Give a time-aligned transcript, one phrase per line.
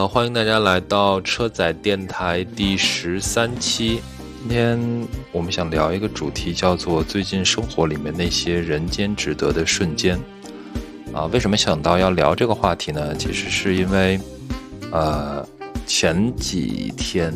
[0.00, 4.00] 呃，欢迎大家来到车载电台第十三期。
[4.40, 4.80] 今天
[5.30, 10.18] 我们想聊一个主题，叫做最近生活里面那些人间值得的瞬间。
[11.12, 13.14] 啊，为什么想到要聊这个话题呢？
[13.14, 14.18] 其实是因为，
[14.90, 15.46] 呃，
[15.86, 17.30] 前几天，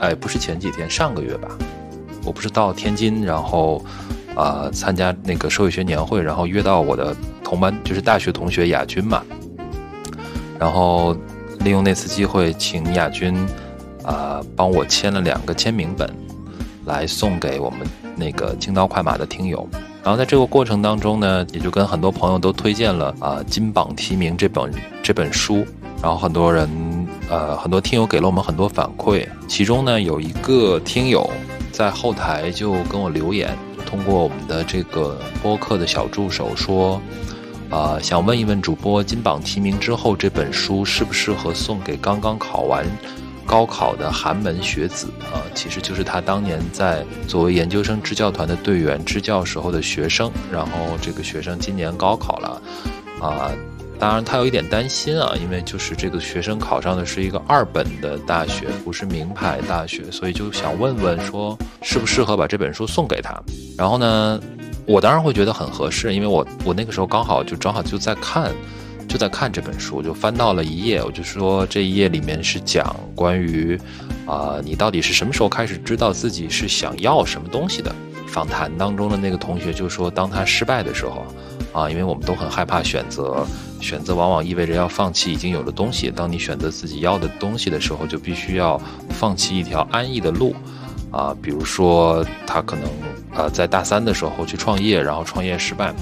[0.00, 1.48] 哎，不是前几天，上个月吧，
[2.24, 3.84] 我不是到天津，然后，
[4.34, 9.24] 啊，参加那个社会学年会，然后约到我的同班，就是大学同学亚军嘛，
[10.58, 11.16] 然后。
[11.64, 13.36] 利用那次机会，请亚军，
[14.02, 16.08] 啊，帮我签了两个签名本，
[16.86, 17.80] 来送给我们
[18.16, 19.68] 那个轻刀快马的听友。
[20.02, 25.66] 然后在这个过程当中呢，也就跟很多朋友都推荐了啊《金榜题名》这本这本书。
[26.02, 26.66] 然后很多人，
[27.28, 29.26] 呃，很多听友给了我们很多反馈。
[29.46, 31.28] 其中呢，有一个听友
[31.70, 33.54] 在后台就跟我留言，
[33.84, 36.98] 通过我们的这个播客的小助手说。
[37.70, 42.84] 啊，想问一问主播，金榜题名之后，这本书适不适合送给刚刚考完
[43.46, 45.38] 高考的寒门学子啊？
[45.54, 52.62] 其实就是他当年在作为研究生支教团的队员支教时候的学生，然后这个学生今年高考了，
[53.20, 53.52] 啊，
[54.00, 63.40] 当然他有一点担心啊，因为就是这个学生考上的是一个二本的大学，不是名牌大学，所以就想问问说，适不适合把这本书送给他？
[63.78, 64.40] 然后呢？
[64.90, 68.50] 我当然会觉得很合适，因为我我那个时候刚好就正好就在看，
[69.06, 73.78] 就在看这本书，就翻到了一页，我就说这一页里面是讲关于，
[74.26, 77.94] 啊，你到底是什么时候开始知道自己是想要什么东西的？
[78.26, 81.24] 访谈当中的那个同学就说，当他失败的时候，
[81.72, 83.46] 啊，因为我们都很害怕选择，
[83.80, 86.10] 选择往往意味着要放弃已经有的东西。
[86.10, 90.54] 当你选择自己要的东西的时候，就必须要放弃一条安逸的路。
[91.10, 92.84] 啊，比如说他可能
[93.34, 95.92] 呃在大三的时候去创业，然后创业失败，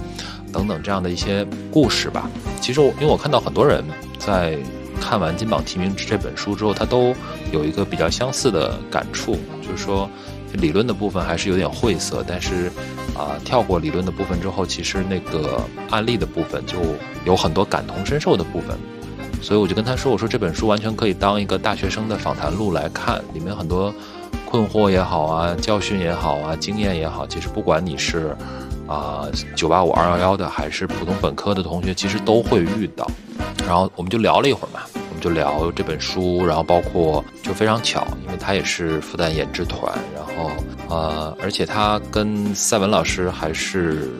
[0.52, 2.30] 等等这样的一些故事吧。
[2.60, 3.82] 其实我因为我看到很多人
[4.18, 4.58] 在
[5.00, 7.14] 看完《金榜题名》这本书之后，他都
[7.52, 10.10] 有一个比较相似的感触，就是说
[10.52, 12.70] 理论的部分还是有点晦涩，但是
[13.16, 16.76] 啊跳过理论的部分之后，其实那个案例的部分就
[17.24, 18.76] 有很多感同身受的部分。
[19.40, 23.94] 所以我就跟他说，我说这本书完全可以当一个大学生的访谈录来看，里面很多。
[24.48, 28.34] 困惑也好啊，教训也好啊，经验也好，其实不管你是
[28.86, 33.06] 啊九八五二幺幺的，还是普通本科的同学，其实都会遇到。
[33.66, 40.50] 然后我们就聊了一会儿嘛，我们就聊这本书，然后包括就非常巧，因为他也是复旦研制团，然后
[40.88, 44.10] 呃，而且他跟赛文老师还是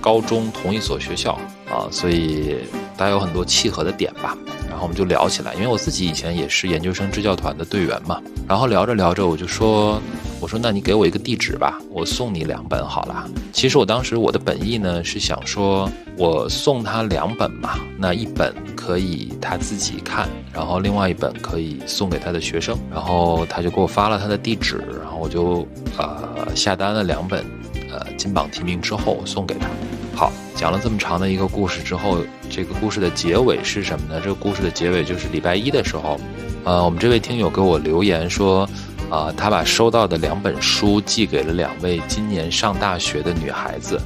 [0.00, 1.38] 高中同一所学校
[1.68, 2.56] 啊，所以
[2.96, 4.34] 大家有很多契合的点吧。
[4.76, 8.20] 然后我们就聊起来，因为我自己以前也是研究生支教团的队员嘛。
[8.46, 9.98] 然后聊着聊着，我就说
[10.38, 22.76] ：“我说那你给我一个地址吧，我送你两本好了。”其实我当时我的本意呢是想说，我送他两本嘛，那一本可以他自己看，然后另外一本可以送给他的学生。
[22.92, 25.66] 然后他就给我发了他的地址，然后我就
[25.96, 27.42] 呃下单了两本，
[27.90, 29.68] 呃金榜题名之后送给他。
[30.16, 32.16] 好，讲了这么长的一个故事之后，
[32.48, 34.18] 这个故事的结尾是什么呢？
[34.18, 36.18] 这个故事的结尾就是礼拜一的时候，
[36.64, 38.66] 呃，我们这位听友给我留言说，
[39.10, 44.00] 啊，他把收到的两本书寄给了两位今年上大学的女孩子，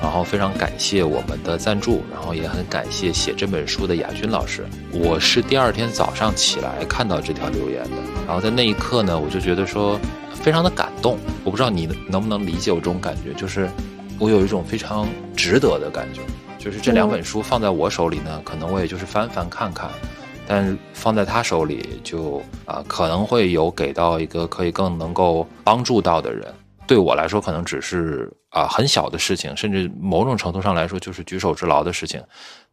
[0.00, 4.64] 然后非常感谢我们的赞助，然后也很感谢写这本书的亚军老师。
[4.92, 7.96] 我是第二天早上起来看到这条留言的，
[8.28, 9.98] 然后在那一刻呢，我就觉得说
[10.34, 11.18] 非常的感动。
[11.42, 13.68] 我不知道你能不能理解我这种感觉，就是。
[14.20, 16.20] 我有一种非常值得的感觉，
[16.58, 19.88] 就是这两本书放在我手里呢，可能我也就是翻翻看看，
[20.44, 26.52] 但放在他手里就啊，可能会有给到一个可以更能够帮助到的人。
[26.84, 32.20] 对我来说，可能只是啊很小的事情，甚至某种程度上来说就是举手之劳的事情，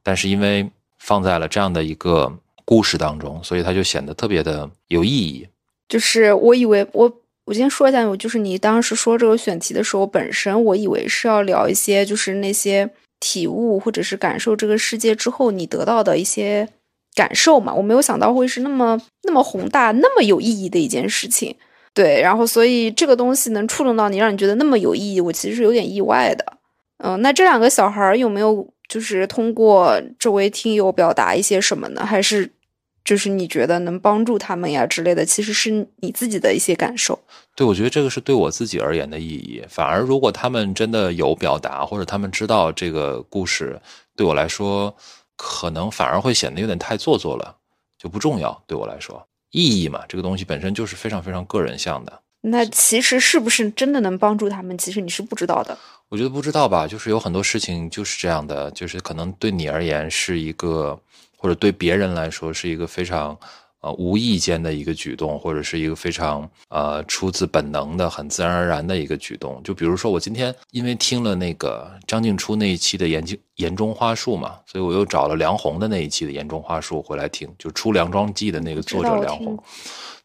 [0.02, 0.68] 但是因为
[0.98, 2.34] 放在了这样的一个
[2.66, 5.48] 故事当中，所以它就显得特别的有意义。
[5.88, 7.12] 就是我以为我。
[7.46, 12.90] 我先说一下，我就是你当时说这个选题的时候，本身我以为是要聊一些就是那些
[13.20, 16.68] 体悟或者是感受这个世界之后你得到的一些
[17.14, 21.56] 感受嘛，我没有想到会是那么那么宏大、那么有意义的一件事情。
[21.94, 26.58] 对，然后所以这个东西能触动到你，让你觉得那么有意义，我其实是有点意外的。
[26.98, 32.06] 嗯，那这两个小孩有没有就是通过这位听友表达一些什么呢？
[32.06, 32.50] 还是？
[33.06, 37.18] 就是你觉得能帮助他们呀之类的，其实是你自己的一些感受。
[37.56, 39.64] 对，我觉得这个是对我自己而言的意义。
[39.70, 43.80] 反而，如果他们真的有表达，或者他们知道这个故事，
[44.16, 44.94] 对我来说，
[45.38, 47.56] 可能反而会显得有点太做作了，
[47.98, 48.60] 就不重要。
[48.66, 52.22] 对我来说，意义嘛，这个东西本身就是非常非常个人向的。
[52.42, 54.76] 那其实是不是真的能帮助他们？
[54.78, 55.78] 其实你是不知道的。
[56.10, 61.00] 我觉得不知道吧，就是有很多事情就是这样的，就是可能对你而言是一个。
[61.38, 63.38] 或者对别人来说是一个非常，
[63.82, 69.62] 呃无意间的一个举动，或者是一个非常呃出自本能的、很自然而然的一个举动。
[69.64, 73.24] 就比如说，我今天因为听了那个张静初那一期的言
[73.56, 79.58] 言中花树嘛，所以我又找了梁红的那一期的言中花树回来听，就出梁庄记的那个作者梁红。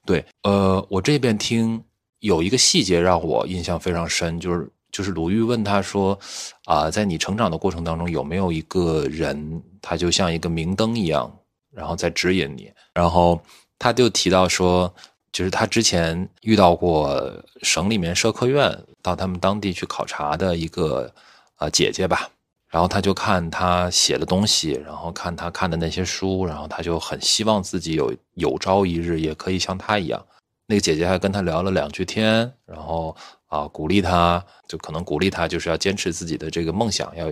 [0.07, 1.83] 对，呃，我这边听
[2.21, 6.19] 有一个细节让我印象非常深，就是就是鲁豫问他说，
[6.65, 11.33] 啊，在你成长的过程当中，有没有一个人，他就像一个明灯一样，
[11.73, 12.73] 然后在指引你？
[12.95, 13.41] 然后
[13.79, 14.93] 他就提到说，
[15.33, 17.33] 就是他之前遇到过
[17.63, 21.13] 省里面社科院到他们当地去考察的一个
[21.57, 22.29] 啊姐姐吧，
[22.69, 30.25] 然后他就看他写的东西，然后看他看的那些书，然后他就很希望自己有有朝一日也可以像他一样。
[30.67, 33.17] 那个姐姐还跟他聊了两句天，然后
[33.51, 37.31] 啊鼓励他，就可能鼓励他就是要坚持自己的这个梦想，要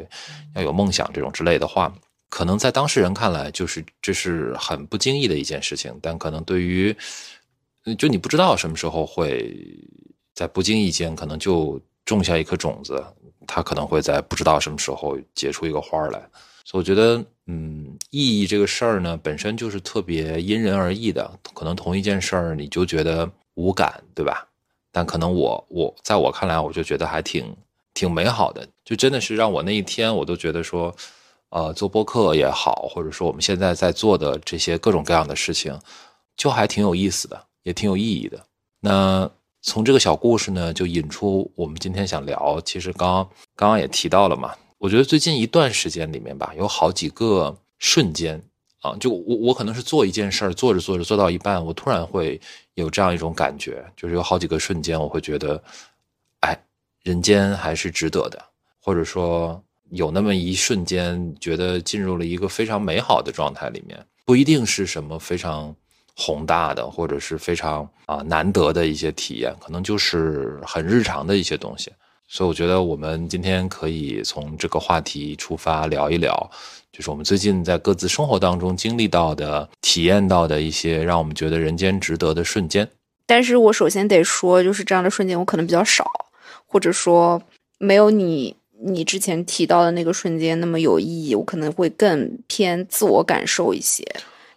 [0.55, 1.91] 要有梦想这种之类的话。
[2.29, 6.95] 可能在当事人看来，就是这是很不经意的一件事情，但可能对于，
[7.97, 9.57] 就你不知道什么时候会
[10.35, 13.03] 在不经意间，可能就种下一颗种子，
[13.47, 16.21] 它可能会在不知道什么时候结出一个花来。
[16.65, 21.31] 所以我觉得，嗯，意义这个事儿呢，本身就是特别因人而异的。
[21.55, 24.47] 可能同一件事儿，你就觉得无感，对吧？
[24.93, 27.55] 但可能我我在我看来，我就觉得还挺
[27.95, 30.95] 挺美好的，就真的是让我那一天，我都觉得说。
[31.51, 35.81] 呃，做播客也好，或者说我们现在在做的这些各种各样的事情，
[36.37, 38.39] 就还挺有意思的，也挺有意义的。
[38.81, 39.31] 那
[39.63, 42.61] 从这个小故事呢，就引出我们今天想聊。
[42.61, 43.27] 其实刚
[43.57, 48.43] 刚刚也提到了嘛，我觉得最近一段时间里面吧，有好几个瞬间
[48.81, 52.41] 啊，就我我可能是做一件事儿，做着做着做到一半，我突然会
[52.75, 55.63] 有这样一种感觉，就是有好几个瞬间，我会觉得，
[56.41, 56.59] 哎，
[57.03, 58.45] 人间还是值得的，
[58.81, 59.63] 或者说。
[59.93, 65.75] 有那么一瞬间，觉得进入了一个非常美好的状态里面，不一定是什么非常
[66.15, 71.91] 宏大的，或者是非常啊难得的一些体验，可能就是很日常的一些东西。
[72.29, 76.51] 所以我觉得我们今天可以从这个话题出发聊一聊，
[76.93, 82.89] 就是我们最近在各自生活当中经历到的、体验到的一些让我们觉得人间值得的瞬间。
[83.27, 86.05] 但是我首先得说，就是这样的瞬间我可能比较少，
[86.67, 87.43] 或者说
[87.79, 88.55] 没有你。
[88.81, 94.07] 你之前提到的那个瞬间那么有意义，我可能会更偏自我感受一些，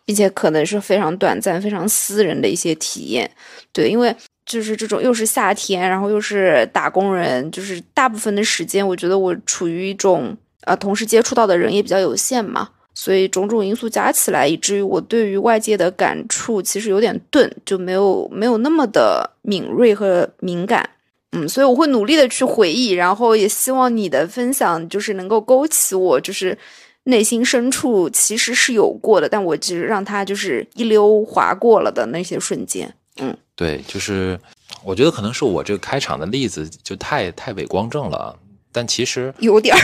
[0.06, 3.32] 并且可能是非常短暂、非常私人的一些体验。
[3.74, 4.16] 对，因为
[4.52, 20.90] 就是这种又是夏天，然后又是打工人，就是大部分的时间，我觉得我处于一种啊，同时接触到的人也比较有限嘛，所以种种因素加起来，以至于我对于外界的感触其实有点钝，就没有没有那么的敏锐和敏感。
[21.32, 26.58] 嗯，所以我会努力的去回忆，然后也希望你的分享就是能够勾起我就是
[27.06, 32.94] 内心深处其实是有过的，但我只是让它就是一溜划过了的那些瞬间。
[33.22, 34.40] 嗯，对，就是
[34.84, 38.36] 我觉得可能是我这个开场的例子就太太伟光正了，
[38.72, 39.80] 但其实有点儿。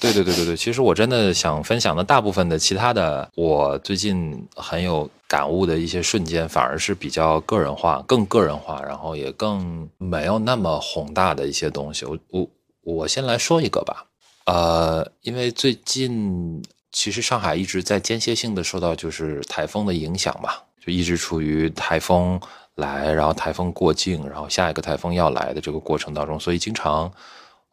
[0.00, 12.04] 对对对对对，其实我真的想分享的大部分的其他的，我最近很有感悟的一些瞬间，反而是比较个人化、更个人化，然后也更没有那么宏大的一些东西。
[12.04, 12.48] 我我
[12.82, 14.06] 我先来说一个吧，
[14.46, 20.50] 呃，因为最近其实上海一直在间歇性的受到就是台风的影响嘛，
[20.84, 22.40] 就一直处于台风
[22.78, 27.12] 来，然后台风过境，然后下一个台风要来的这个过程当中，所以经常。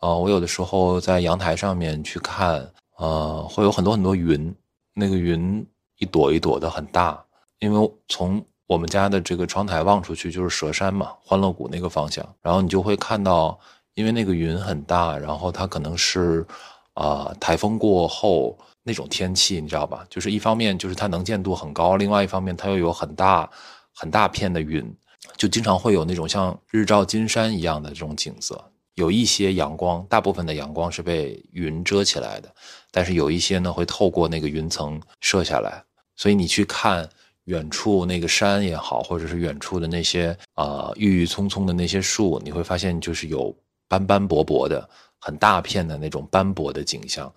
[0.01, 4.53] 呃，我有的时候在阳台上面去看，呃，会有很多很多云，
[4.93, 5.65] 那个云
[5.97, 7.23] 一朵一朵的很大，
[7.59, 13.57] 因为从我们家的这个窗台望出去就是蛇山嘛，欢乐谷那个方向，然后你就会看到，
[13.93, 16.45] 因为那个云很大，然后它可能是，
[16.93, 20.05] 啊，台风过后那种天气，你知道吧？
[20.09, 23.49] 就是一方面就是它能见度很高，另外一方面它又有很大
[23.95, 24.93] 很大片的云，
[25.37, 28.63] 就经常会有那种像日照金山一样的这种景色。
[28.95, 32.53] 有一些阳光，大部分的阳光是被云遮起来的，
[32.91, 35.83] 但是有一些呢会透过那个云层射下来，
[36.15, 37.09] 所以你去看
[37.45, 43.53] 远处那个山也好，或者是远处的那些啊郁郁葱葱的那些树，你会发现就是有
[43.89, 47.33] 斑斑驳驳的很大片的那种斑驳的景象，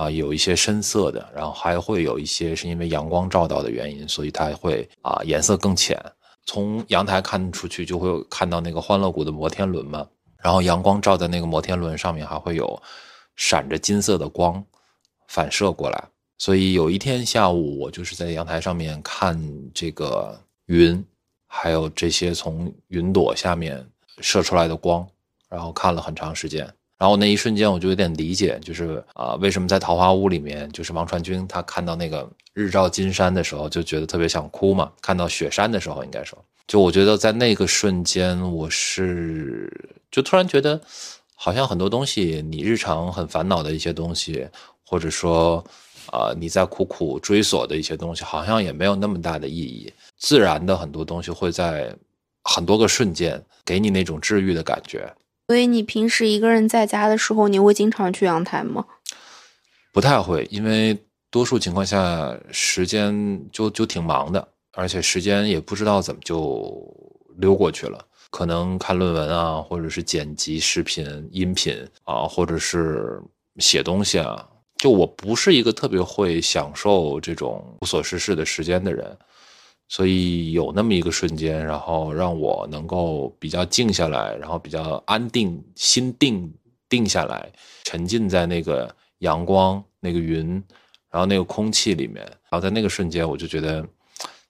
[0.00, 6.02] 啊，有一些深色的，然后还会有一些是因为阳光照到的原因，所以它会啊颜色更浅。
[6.46, 10.08] 从阳台看出去就会看到那个欢乐谷的摩天轮嘛。
[10.42, 12.82] 然后阳光照在那个摩天轮上面，还会有
[13.36, 14.64] 闪着金色的光
[15.28, 16.02] 反射过来。
[16.38, 19.38] 所以有一天下午，我就是在阳台上面看
[19.74, 21.04] 这个云，
[21.46, 23.86] 还有这些从云朵下面
[24.22, 25.06] 射出来的光，
[25.50, 26.66] 然后看了很长时间。
[27.00, 34.92] 然后那一瞬间我就有点理解，就是啊，为什么在桃花坞里面，就是王传君他看到那个日照金山的时候，就觉得特别想哭嘛。
[35.00, 39.72] 看到雪山的时候，应该说，就我觉得在那个瞬间，我是
[40.10, 40.78] 就突然觉得，
[41.34, 44.46] 好像很多东西，你日常很烦恼的一些东西，
[44.84, 45.64] 或者说
[46.12, 49.90] 啊你在苦苦追索的一些东西，好像也没有那么大的意义。
[50.18, 51.96] 自然的很多东西会在
[52.44, 55.10] 很多个瞬间给你那种治愈的感觉。
[55.50, 58.84] 所以你平时一个人在家的时候，你会经常去阳台吗？
[59.92, 60.96] 不太会，因为
[61.28, 66.72] 多数情况下时间就就挺忙的，而且时间也不知道怎么就
[67.38, 67.98] 溜过去了。
[68.30, 73.20] 可能看论文啊，或者是剪辑视频、音频啊，或者是
[73.56, 79.18] 写东西啊，就我不是一个特别会享受这种无所事事的时间的人。
[79.92, 86.48] 所以有那么一个瞬间，然后让我能够比较静下来，然后比较安定，心定
[86.88, 87.50] 定下来，
[87.82, 90.62] 沉浸在那个阳光、那个云，
[91.10, 92.24] 然后那个空气里面。
[92.24, 93.84] 然后在那个瞬间，我就觉得，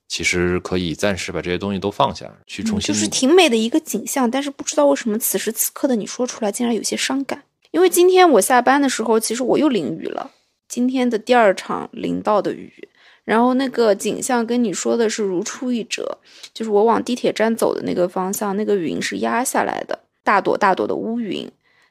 [0.09, 2.95] 其实可以暂时把这些东西都放下，去重新。
[2.95, 7.43] 就是挺美的一个景象，但是不知道为什么此时此刻的你说出来，竟然有些伤感。
[7.71, 10.33] 因为今天我下班的时候，其实我又淋雨了，
[10.69, 12.89] 今天的第二场淋到的雨。
[13.31, 16.19] 然后那个景象跟你说的是如出一辙，
[16.53, 21.49] 就是我往地铁站走的那个方向，那个云是压下来的，大朵大朵的乌云，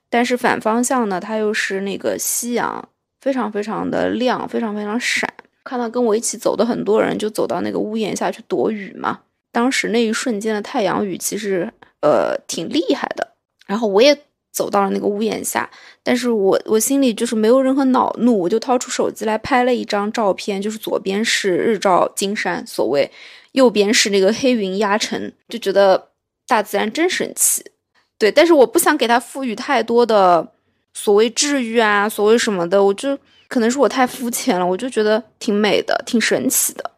[0.10, 2.90] 但是反方向呢，它又是那个夕阳，
[3.22, 5.34] 非常非常的亮，非常非常闪。
[5.64, 9.22] 看到跟我一起走的很多人就走到那个屋檐下去躲雨嘛，
[9.54, 13.30] 当时那一瞬间的太阳雨其实呃挺厉害的，
[13.66, 14.20] 然后我也。
[14.52, 15.70] 走到了那个屋檐下，
[16.04, 23.10] 但是我我心里就是没有任何恼怒，我就掏出手机来拍了一张照片，就是左边是日照金山，所谓
[23.54, 26.10] 右边是那个黑云压城，就觉得
[26.48, 27.64] 大自然真神奇，
[28.18, 30.46] 对，但是我不想给它赋予太多的
[30.94, 36.92] 所谓治愈啊，所谓什么的，我就可能是我太肤浅了，我就觉得挺美的，挺神奇的。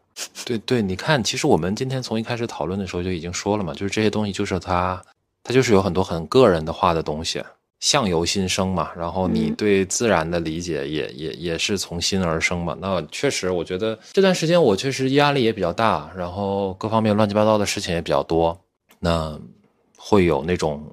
[0.44, 5.02] 对对，你看，其实我们今天从一开始讨论的时候就已经说了嘛，就是这些东西就是它。
[5.44, 7.42] 它就是有很多很个人的化的东西，
[7.80, 8.90] 相由心生嘛。
[8.96, 12.76] 然后你对自然的理解也也也是从心而生嘛。
[12.80, 18.56] 那确实，我觉得这段时间我确实压力也比较大，然后各方面乱七八糟的事情也比较多，
[19.00, 19.38] 那
[19.96, 20.84] 会有那种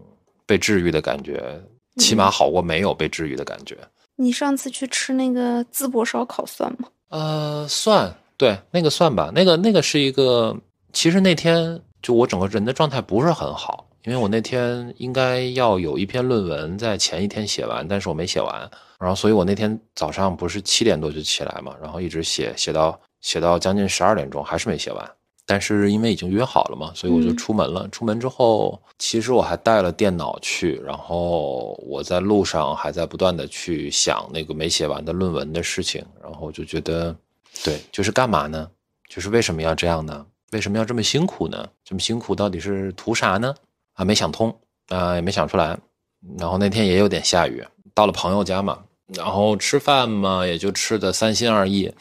[0.46, 1.62] 被治愈的感觉，
[1.98, 3.77] 起码好过没有被治愈的感觉。
[4.15, 6.89] 你上次去吃那个淄博烧烤算吗？
[7.10, 9.32] 呃，算，对，那个算吧。
[9.34, 10.56] 那个那个是一个，
[10.91, 13.86] 其实那天就我整个人的状态不是很好。
[14.03, 25.12] 因为我那天应该要有一篇论文在前一天写完，但是我没写完，然后所以我那天早上不是七点多就起来嘛，然后一直写写到写到将近十二点钟，还是没写完。
[25.46, 27.88] 但是因为已经约好了嘛，所以我就出门了。
[27.89, 37.15] 出门之后，其实我还带了电脑去，然后我在路上还在不断的去想那个没写完的论文的事情，然后就觉得，
[37.63, 38.70] 对，就是干嘛呢？
[39.10, 40.24] 就是为什么要这样呢？
[40.51, 41.68] 为什么要这么辛苦呢？
[41.84, 43.56] 这么辛苦到底是图啥呢？
[44.00, 45.77] 啊没想通，啊，也没想出来。
[46.38, 47.62] 然后那天也有点下雨，
[47.94, 51.94] 到了朋友家嘛，然后吃饭嘛，也就吃的三心二意。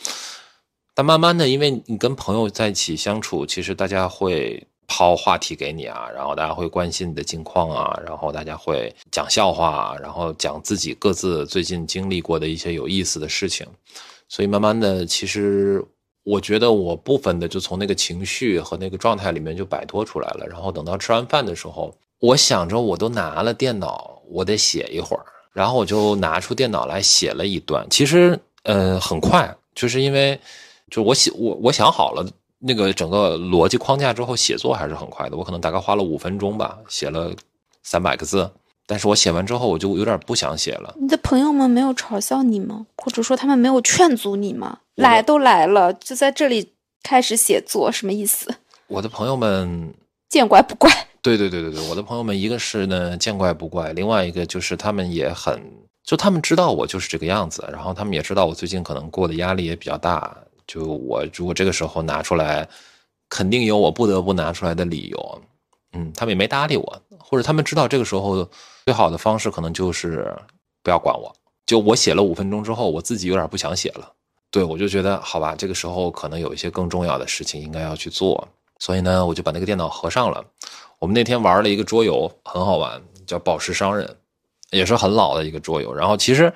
[0.95, 13.67] 但慢慢的，因为你跟朋友在一起相处，其实大家会抛话题给你啊，然后大家会关心你的近况啊，然后大家会讲笑话，然后讲自己各自最近经历过的一些有意思的事情。
[14.29, 15.85] 所以慢慢的，其实
[16.29, 20.47] 我觉得我部分的就从那个情绪和那个状态里面就摆脱出来了。
[20.47, 21.95] 然后等到吃完饭的时候。
[22.21, 27.87] 我想着我都拿了电脑，我得写一会儿，然后我就拿出电脑来写了一段。
[27.89, 30.37] 其实，呃，很快，就是因为，
[30.91, 35.37] 就我写我我想好了那个整个逻辑框架之后，写作还是很快的。
[35.37, 37.33] 我可能大概花了五分钟吧，写了
[37.85, 38.51] 三百个字。
[38.91, 40.95] 但是我写完之后，我就有点不想写了。
[40.99, 42.87] 你的朋友们没有嘲笑你吗？
[42.97, 44.79] 或者说他们没有劝阻你吗？
[44.95, 48.53] 来都来了，就在这里开始写作，什么意思？
[48.87, 49.93] 我的朋友们
[50.31, 50.91] 见怪不怪。
[51.21, 55.61] 对对对对对，我的朋友们，一个是呢见怪不怪，另外一个就是他们也很，
[56.03, 60.35] 就他们知道我就是这个样子，然后他们也知道我最近可能过的压力也比较大，
[60.67, 62.67] 就我如果这个时候拿出来，
[63.29, 65.43] 肯定有我不得不拿出来的理由，
[65.93, 68.49] 嗯，他们也没搭理我，或者他们知道这个时候
[68.87, 70.35] 最好的方式可能就是
[70.83, 71.31] 不要管我，
[71.67, 74.11] 就我写了五分钟之后，我自己有点不想写了，
[74.51, 80.43] 对我就觉得好吧，这个时候可能有一些更重要的事情应该要去做，所以呢，我就把那个电脑合上了。
[80.99, 84.07] 我们那天玩了一个桌游，很好玩，叫《宝石商人》，
[84.71, 85.95] 也是很老的一个桌游。
[85.95, 86.51] 然后其实，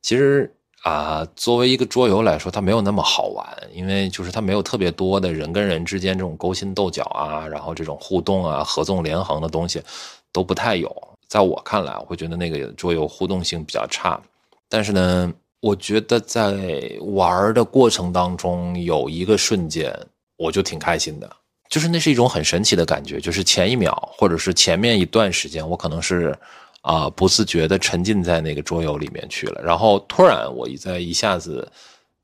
[0.00, 0.55] 其实
[0.86, 9.82] 啊，作为一个桌游来说，它没有那么好玩，因为就是它没有特别多的人跟人之间这种勾心斗角啊，然后这种互动啊、合纵连横的东西
[10.30, 10.88] 都不太有。
[11.26, 14.20] 在我看来，我会觉得那个桌游互动性比较差。
[14.68, 16.56] 但是呢，我觉得在
[17.00, 19.92] 玩的过程当中，有一个瞬间，
[20.36, 21.28] 我就挺开心的，
[21.68, 26.32] 就是那是一种很神奇的感觉，就是前一秒或者是前面一段时间，我可能是
[26.86, 31.66] 啊不自觉的沉浸在那个桌游里面去了，然后突然我一在一下子，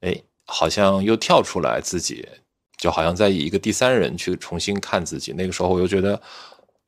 [0.02, 0.14] 哎，
[0.46, 2.24] 好像又跳出来自己。
[2.78, 6.20] 就好像在以一个第三人去重新看自己，那个时候我又觉得，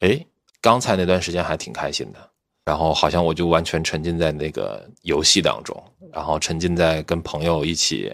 [0.00, 0.26] 哎，
[0.60, 2.18] 刚才那段时间还挺开心的，
[2.64, 5.80] 然后好像我就完全沉浸在那个游戏当中，
[6.12, 8.12] 然后沉浸在跟朋友一起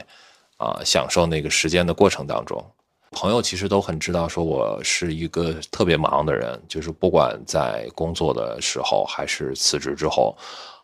[0.58, 2.62] 啊享受那个时间的过程当中。
[3.10, 10.36] 朋友其实都很知道，说我是一个特别忙的人，就是不管在工作的时候还是辞职之后，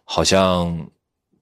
[0.05, 0.87] 好像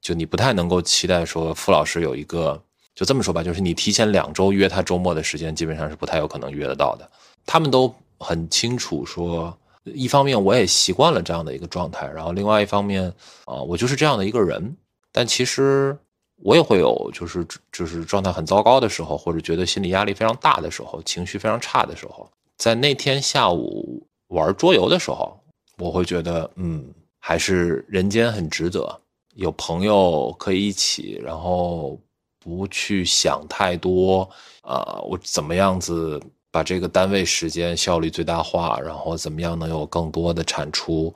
[0.01, 2.61] 就你不太能够期待说傅老师有一个。
[2.95, 7.11] 就这么说吧，就是你提前两周约他周末的时间，基本上是不太有可能约得到的。
[7.45, 13.13] 他们都很清楚，说一方面我也习惯了这样的一个状态，然后另外一方面
[13.47, 14.77] 啊，我就是这样的一个人。
[15.11, 15.99] 但其实
[16.45, 25.35] 我也会有，就是就是状态很糟糕的时候，或者觉得心理压力非常大的时候，情绪非常差的时候，在那天下午玩桌游的时候，
[25.79, 26.85] 我会觉得，嗯，
[27.19, 29.01] 还是人间很值得，
[29.37, 31.99] 有朋友可以一起，然后。
[32.47, 34.29] 不去想太多，
[34.65, 36.21] 呃，我怎么样子
[36.51, 41.11] 把这个单位时间效率最大化，然后怎么样能有更多的产出，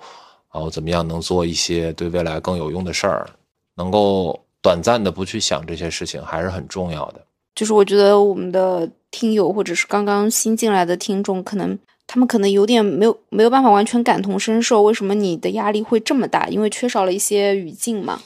[0.50, 3.28] 然后怎么样能做一些对未来更有用的事儿，
[3.74, 7.24] 能够短暂的不去想这些事情，还是很重要的。
[7.54, 16.48] 就是我觉得我们的听友或者是刚刚新进来的听众，可能他们可能有点没有没有办法完全感同身受，为什么你的压力会这么大？
[16.48, 18.20] 因为缺少了一些语境嘛。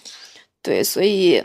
[0.62, 1.43] 对，所以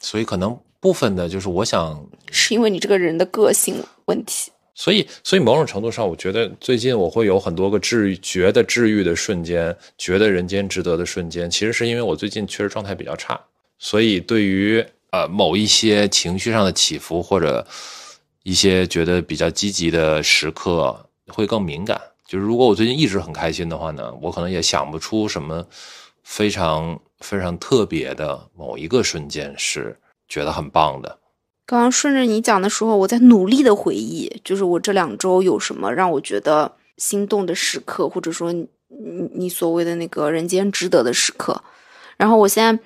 [0.00, 0.58] 所以可能。
[0.80, 13.40] 部分的，就是我想，是因为你这个人的个性问题，所以，所以某种程度上，我觉得最近我会有很多个治愈、觉得治愈的瞬间，觉得人间值得的瞬间，其实是因为我最近确实状态比较差，
[13.78, 17.66] 所以对于呃某一些情绪上的起伏或者
[18.42, 22.00] 一些觉得比较积极的时刻会更敏感。
[22.26, 25.66] 就是如果我最近一直很开心的话呢，我可能也想不出什么
[26.22, 29.96] 非常非常特别的某一个瞬间是。
[30.30, 31.20] 觉得很棒的。
[31.64, 38.68] 刚刚顺着你讲的时候，我在努力的回忆，就是我这两周有什么让我觉得心动的时刻，或者说你
[39.32, 41.64] 你所谓的那个人间值得的时刻。
[42.18, 42.82] 然后我现在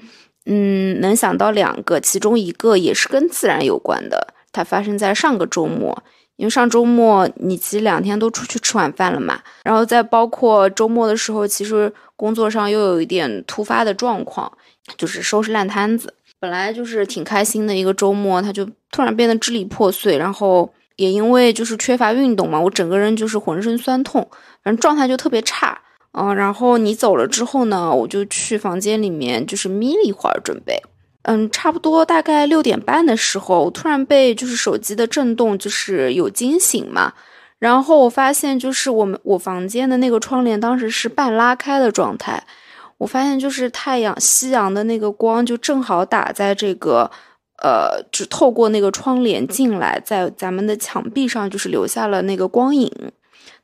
[0.46, 6.02] 嗯能想到两个，其中一个也是跟自然有关的，它发生在上个周末。
[6.36, 14.50] 因为上周末你其实两天都出去吃晚饭了嘛，然后再包括周末的时候，其实工作上又有一点突发的状况，
[14.96, 16.12] 就是收拾烂摊子。
[16.40, 24.26] 本来就是挺开心的一个周末，他就突然变得支离破碎，然后也因为就是缺乏运动嘛，我整个人就是浑身酸痛，
[24.64, 25.80] 反正状态就特别差。
[26.12, 30.82] 嗯，然后你走了之后呢，我就去房间里面就是眯了一会儿准备。
[31.22, 37.12] 嗯，差不多大概六点半的时候，我突然被就是手机的震动就是有惊醒嘛，
[37.58, 42.44] 然后我发现就是我们我房间的那个窗帘当时是半拉开的状态。
[42.98, 47.10] 我发现，就是太阳、夕阳的那个光，就正好打在这个，
[47.60, 52.88] 呃，只透过那个窗帘进来，在咱们的墙壁上，就是留下了那个光影，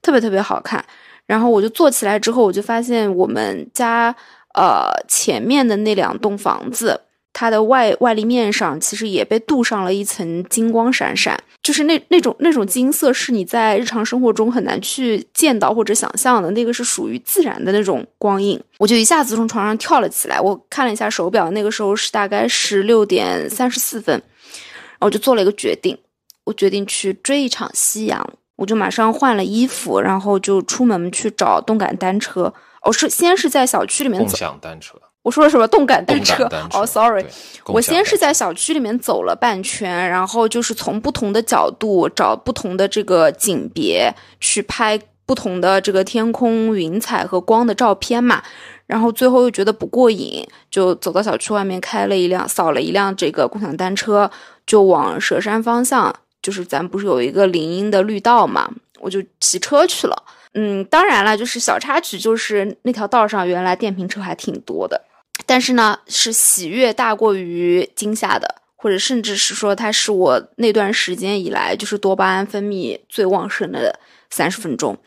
[0.02, 0.84] 特别特别好看。
[1.28, 4.12] 然后我就坐起来之后，我就发现我们家，
[4.54, 7.02] 呃，前面的那两栋房子。
[7.34, 18.60] 它的外外立面上其实也被镀上了一层金光闪闪，就是那那种那种金色是你在日常生活中很难去见到或者想象的，那个是属于自然的那种光影。
[18.78, 25.96] 我就一下子从床上跳了起来，我看了一下手表，那个时候是大概十六点三十四分，然后我就做了一个决定，
[26.42, 32.52] 我决定去追一场夕阳，我就马上换了衣服，然后就出门去找动感单车。
[32.82, 34.98] 我是先是在小区里面共享单车。
[35.22, 36.48] 我说了什么动感单车？
[36.72, 37.24] 哦，sorry，
[37.66, 48.42] 我先是在小区里面走了半圈，然后就是从不同的角度找不同的这个景别去拍不同的这个天空、云彩和光的照片嘛。
[48.86, 54.30] 然后最后又觉得不过瘾，就走到小区外面开了一辆扫了一辆这个共享单车，
[54.66, 58.70] 就往佘山方向，就是咱不是有一个林荫的绿道嘛，
[59.00, 60.22] 我就骑车去了。
[60.54, 65.00] 嗯，当然了，就是小插曲，就是那条道上原来电瓶车还挺多的。
[65.46, 73.98] 但是呢，是喜悦大过于惊吓的，或者甚至是说，它是我那段时间以来就是多巴胺分泌最旺盛的
[74.30, 74.98] 三十分钟。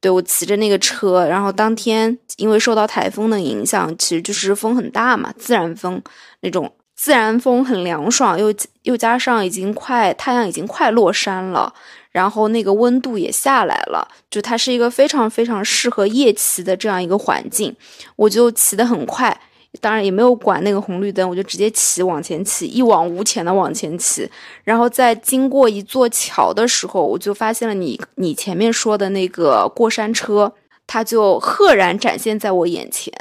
[0.00, 6.00] 对我骑着那个车，然后当天因为受到台风的影响，其实就是风很大嘛，自然风
[6.40, 11.74] 那种自然风很凉爽，又又加上已经快太阳已经快落山了，
[12.12, 17.74] 然后那个温度也下来了，就它是一个非常非常适合夜骑的这样一个环境，
[18.14, 19.36] 我就骑得很快。
[19.80, 24.30] 当然也没有管那个红绿灯，我就直接骑往前骑，一往无前的往前骑。
[24.62, 30.52] 然后在经过一座桥的时候，我就发现了你你前面说的那个过山车，
[30.86, 33.12] 它就赫然展现在我眼前，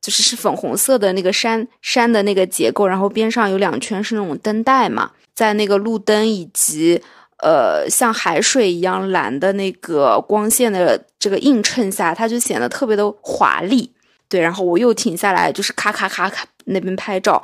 [0.00, 7.00] 就是是粉红色的那个山山的那个结构，然后边上有两圈是那种灯带嘛，在那个路灯以及
[7.38, 13.92] 呃像海水一样蓝的那个光线的这个映衬下，它就显得特别的华丽。
[14.28, 17.42] 对，然后我又停下来，就是咔咔咔咔那边拍照。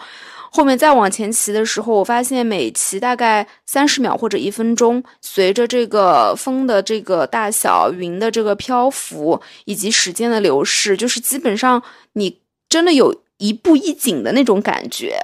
[0.52, 12.38] 后面再往前骑的时候，我发现每骑大概三十秒或者一分钟，随着这个风的这个大小、云的这个漂浮以及时间的流逝，就是基本上你
[12.68, 15.18] 真的有一步一景的那种感觉。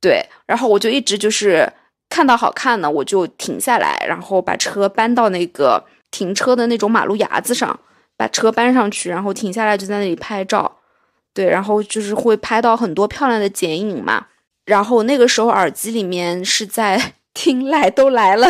[0.00, 1.70] 对，然后我就一直就是
[2.08, 7.78] 看到好看的，我就停下来，然后把车搬到那个停车的那种马路牙子上，
[8.16, 10.78] 把车搬上去，然后停下来就在那里拍照。
[11.32, 14.26] 对，然后就是会拍到很多漂亮的剪影嘛。
[14.64, 18.48] 然后那个时候耳机里面是在 听《来都来了》，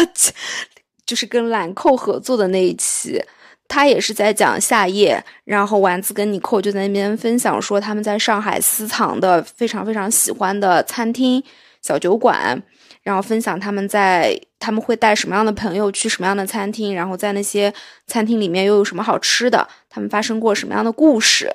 [1.04, 3.22] 就是跟兰蔻合作的那一期，
[3.70, 5.22] 他也是在讲夏夜。
[5.44, 11.42] 然后丸子跟妮蔻就在那边分享说他们在上海私藏的非常非常喜欢的餐厅、
[11.80, 12.60] 小酒馆，
[13.04, 17.72] 然后分享他们在他们会带什么样的朋友去什么样的餐厅，然后在那些
[18.08, 21.48] 餐厅里面又有什么好吃的，他们发生过什么样的故事。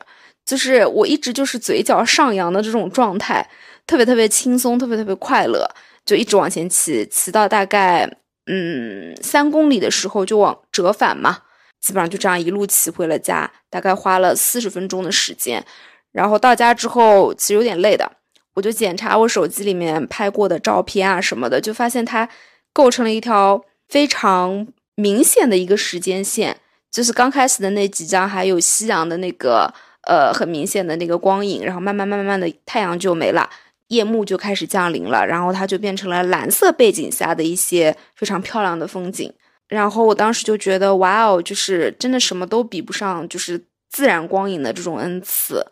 [0.46, 3.48] 就是我一直就是嘴角上扬的这种状态，
[3.88, 5.68] 特别特别轻松，特别特别快乐，
[6.06, 8.08] 就一直往前骑，骑到大概
[8.46, 11.40] 嗯三公里的时候就往折返嘛，
[11.86, 15.64] 基本上就这样一路骑回了家，大概花了四十分钟的时间。
[16.12, 18.12] 然后到家之后其实有点累的，
[18.56, 22.28] 我就检查我手机里面拍过的照片啊什么的，就发现它
[22.74, 26.58] 构成了一条非常明显的一个时间线，
[26.90, 29.72] 就是刚开始的那几张还有夕阳的那个。
[30.08, 33.50] 呃，很明显的那个光影，然后慢慢慢慢的太阳就没了，
[33.88, 39.34] 夜幕就开始降临了，然后它就变成了蓝色背景下的一些非常漂亮的风景。
[39.68, 45.66] 然后我当时就觉得，哇哦，就是真的什么都比不上，就是自然光影的这种恩赐。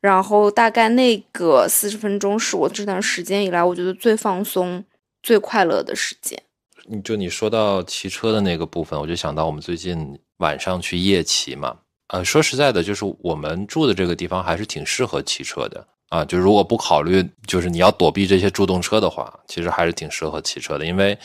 [0.00, 4.84] 然后大概那个四十分钟是我这段时间以来我觉得最放松、
[5.22, 6.40] 最快乐的时间。
[6.88, 11.78] 你就你说到骑车的那个部分，我就想到我们最近晚上去夜骑嘛。
[12.08, 16.24] 呃，说实在的，就是我们住的这个地方还是挺适合骑车的啊。
[16.24, 21.18] 就如果不考虑，就是你要躲避这些助动车的话，其实还是挺适合骑车的，因为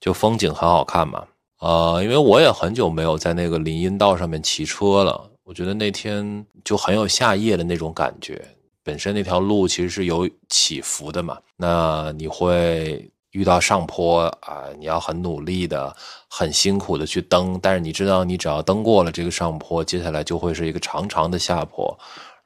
[0.00, 1.24] 就风景很好看嘛。
[1.60, 8.42] 呃，因为我也很久没有在那个林荫道上面骑车了，我觉得那天就很有夏夜的那种感觉。
[8.82, 13.10] 本身那条路其实是有起伏的嘛，那你会。
[13.32, 15.94] 遇到上坡啊，你要很努力的、
[16.30, 21.96] 很辛苦的去蹬，但是你知道，你只要蹬过了这个上坡，接下来就会是一个长长的下坡，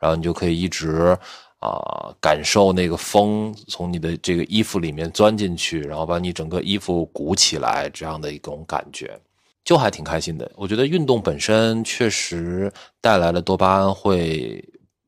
[0.01, 1.17] 然后你就可以一直
[1.63, 9.17] 啊感受那个风从你的这个衣服里面钻进去，然后把你整个衣服鼓起来，这样的一种感觉，
[9.65, 10.51] 就还挺开心的。
[10.57, 14.63] 我觉得运动本身确实带来了多巴胺，会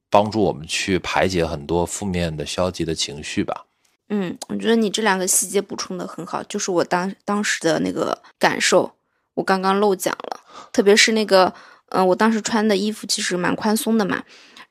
[0.09, 3.67] 帮助我们去排解很多负面的、消极的情绪吧。
[4.11, 8.93] 嗯，我觉得你这两个细节补充的很好，就是我当当时的那个感受，
[9.35, 10.41] 我刚刚漏讲了，
[10.73, 11.53] 特别是那个，
[11.89, 14.23] 嗯，我当时穿的衣服其实蛮宽松的嘛，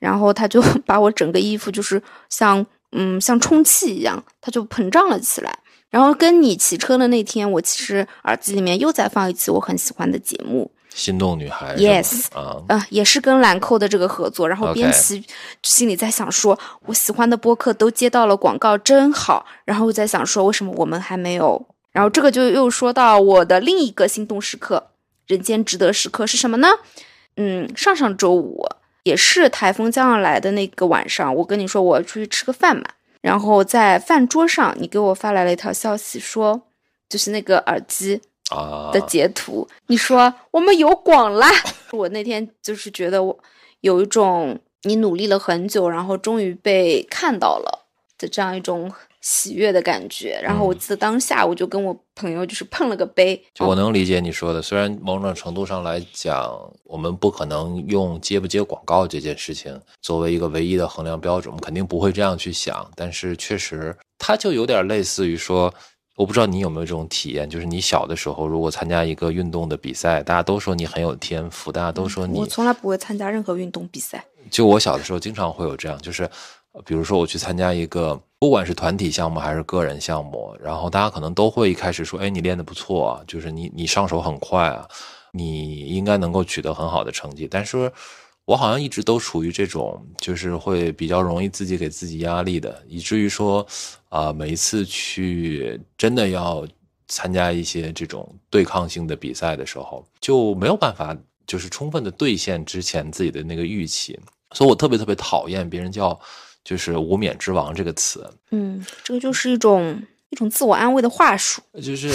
[0.04, 5.58] 然后他就 把我整个衣服就是像，嗯，像充气一样，它就膨胀了起来。
[5.90, 10.70] 然后跟你骑车的那天，我其实耳机里面又在放一期我很喜欢的节目。
[10.90, 15.24] 心动女孩，yes，啊，呃，也是跟兰蔻的这个合作，然后边骑
[15.64, 19.46] 心里在想说，我喜欢的播客都接到了广告，真好。
[19.64, 21.66] 然后在想说，为什么我们还没有？
[21.94, 24.92] 然后这个就又说到我的另一个心动时刻，
[25.28, 26.68] 人间值得时刻是什么呢？
[27.38, 28.68] 嗯，上上周五
[29.04, 32.84] 也是台风将要来的那个晚上，我跟你说我要出去吃个饭嘛，
[33.22, 36.62] 然后在饭桌上，你给我发来了一条消息，说
[37.08, 38.22] 就是那个耳机。
[38.92, 41.50] 的截图，你说我们有广啦！
[41.92, 43.40] 我那天就是觉得我
[43.82, 47.88] 有一种你努力了很久，然后终于被看到了
[48.20, 50.40] 的这样一种喜悦的感觉。
[50.44, 53.44] 然后我记得当下我就跟我朋友就是碰了个杯。
[53.56, 62.88] 就我能理解你说的，虽然某种程度上来讲，我们不可能用接不接广告这件事情作为一个唯一的衡量标准，我们肯定不会这样去想。
[62.96, 65.74] 但是确实，它就有点类似于说。
[66.16, 72.38] 我不知道你有没有这种体验，就是你小的时候，如果参加一个运动的比赛，大家都说你很有天赋，大家都说你。
[72.38, 74.24] 我从来不会参加任何运动比赛。
[74.52, 76.30] 就我小的时候，经常会有这样，就是
[76.86, 84.88] 比如说我去参加一个，不管是团体项目还是个人项目，然后大家可能都会一开始说，哎，你练得不错啊，就是你你上手很快啊，
[85.32, 87.48] 你应该能够取得很好的成绩。
[87.48, 87.92] 但是，
[88.46, 93.66] 我好像一直都处于这种，就是会比较容易自己给自己压力的，以至于说，
[94.10, 96.68] 啊，每一次去真的要
[97.08, 104.20] 参加一些这种对抗性的比赛的时候，就没有办法，就是充分的兑现之前自己的那个预期。
[104.54, 106.20] 所以我特别特别讨厌别人叫。
[106.64, 111.62] 就是无冕之王这个词，嗯，这个就是一种一种自我安慰的话术。
[111.84, 112.10] 就是，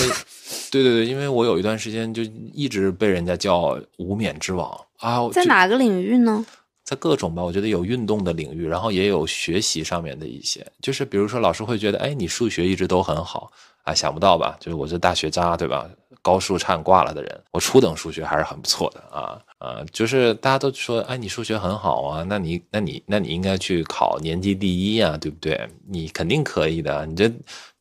[0.70, 5.28] 对对对，因为我有一段时间就一直被人家叫无冕之王啊。
[5.30, 6.44] 在哪个领域呢？
[6.84, 10.66] 在各种吧，我觉得有运动的领域，然后也有学习上面的一些。
[10.80, 14.56] 就是比如说，老师会觉得，哎，你数学一直都很好啊，想不到吧？
[14.58, 15.86] 就是我是大学渣，对吧？
[16.22, 19.84] 高数差挂了的人，我初等数学还是很不错的啊啊！
[19.92, 25.68] 就是大家都说，哎，你数学很好啊，那你那你那你应该去考年级第一呀，对不对？
[25.86, 27.32] 你肯定可以的，你这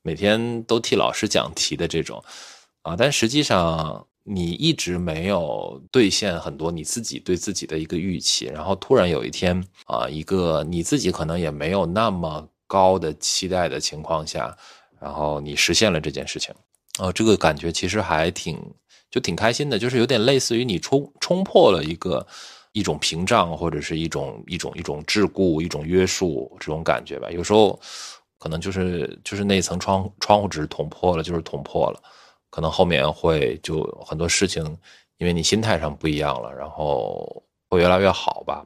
[0.02, 2.23] 每天都替老师讲题的这种
[2.84, 14.56] 啊，但实际上你一直没有兑现很多你自己对自己的一个预期，然后突然有一天啊，一个你自己可能也没有那么高的期待的情况下，
[15.00, 16.54] 然后你实现了这件事情。
[17.00, 18.60] 哦，这个感觉其实还挺，
[19.12, 22.26] 就挺开心的，就是有点类似于你冲冲破了一个
[22.72, 27.30] 一种屏障，或者是一种一种一种桎梏、一种约束这种感觉吧。
[27.30, 27.80] 有时候
[28.40, 32.02] 可能就是就是那层窗窗户纸捅破了，就是捅破了，
[32.50, 34.64] 可能后面会就很多事情，
[35.18, 38.66] 因为你心态上不一样了，然后会越来越好吧。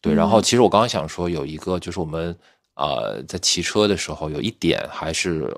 [0.00, 2.36] 对，然后其实我刚刚想说有一个，就是我们
[2.76, 5.52] 呃在骑车的时候有一点还是。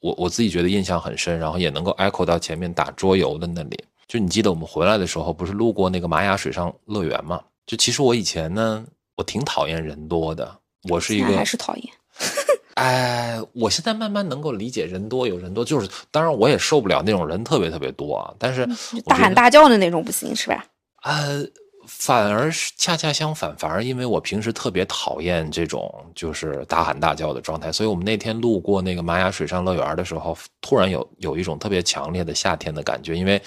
[0.00, 3.78] 我我自己觉得印象很深，然后也能够 echo 到前面打桌游的那里。
[4.08, 7.40] 就你记得我们回来的时候，不是路过那个玛雅水上乐园吗？
[7.66, 8.84] 就其实我以前呢，
[9.16, 10.58] 我挺讨厌人多的。
[10.88, 11.86] 我是一个还是讨厌。
[12.74, 18.34] 哎，我现在慢慢能够理解人多有人多，就是当然我也受不了那种人特别特别多啊。
[18.38, 18.66] 但是
[19.04, 20.64] 大喊大叫的那种不行是吧？
[21.04, 21.46] 呃。
[21.86, 33.16] 反而是恰恰相反，反而因为我平时特别讨厌这种就是大喊大叫的状态，所以我们那天路过那个玛雅水上乐园的时候，突然有有一种特别强烈的夏天的感觉。
[33.16, 33.40] 因为，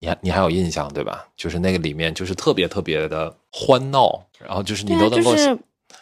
[0.00, 1.26] 你还你还有印象对吧？
[1.36, 5.32] 就是那个里面就是特别特别的欢闹，然后就是你都能够。
[5.32, 5.58] 就是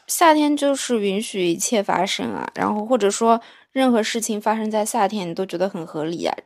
[0.06, 3.40] 夏天就是允许一切发生啊，然后或者说
[3.72, 6.36] 任何事情发生在夏天，你都觉得很合理啊。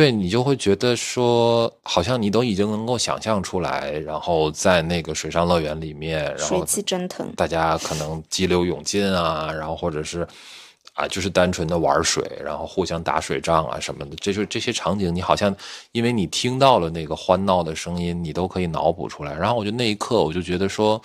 [0.00, 10.26] 对你就会觉得说，好像你都已经能够想象出来，然后在那个水上乐园里面，然后水汽蒸腾，大家可能激流勇进啊，然后或者是
[10.94, 15.54] 啊，就是单纯的玩水，然后互相打水仗啊什么的，这就这些场景，你好像
[15.92, 19.34] 因为你听到了那个欢闹的声音，你都可以脑补出来。
[19.34, 20.98] 然后我就那一刻，我就觉得说，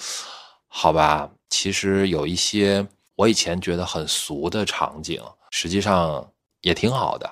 [0.70, 6.26] 好吧，其实有一些我以前觉得很俗的场景，实际上
[6.62, 7.30] 也挺好的。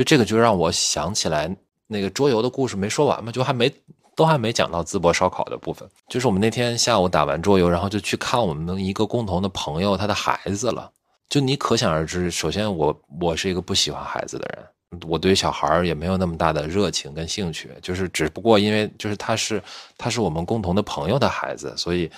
[0.00, 1.54] 就这个就让我想起来
[1.86, 3.70] 那个桌游的故事没说完嘛，就还没
[4.16, 5.86] 都还没讲到淄博烧烤的部分。
[6.08, 10.90] 就是我们那天下午打完桌游，然后就去看我们一个共同的朋友他的孩子了。
[11.28, 17.70] 就你可想而知，首先我我是一个不喜欢孩子的人，我对小孩也没有那么大的热情跟兴趣。
[17.82, 19.62] 就是只不过因为就是他是
[19.98, 22.10] 他是我们共同的朋友的孩子，所以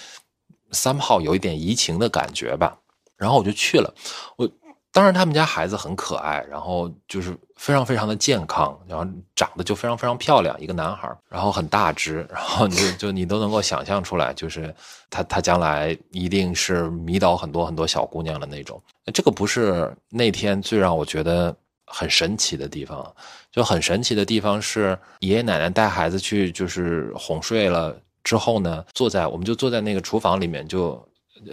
[0.70, 2.78] 三炮有一点移情的感觉吧。
[3.16, 3.92] 然后我就去了，
[4.36, 4.48] 我。
[4.92, 14.74] 当然，他们家孩子很可爱，然后就是非常非常的健康，然后长得就非常非常漂亮，一个男孩，然后很大只，然后你就就你都能够想象出来，就是
[15.08, 18.78] 他他将来一定是迷倒很多很多小姑娘的那种。
[19.14, 23.14] 这个不是那天最让我觉得很神奇的地方，
[23.50, 31.02] 就很神奇的地方是爷爷奶奶带孩子去就是哄睡了之后呢，坐在我们就坐在那个厨房里面，就